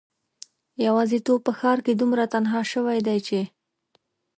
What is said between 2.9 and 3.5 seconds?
دی چې